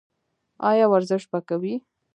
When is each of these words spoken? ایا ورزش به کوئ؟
ایا 0.69 0.85
ورزش 0.93 1.23
به 1.31 1.39
کوئ؟ 1.47 1.73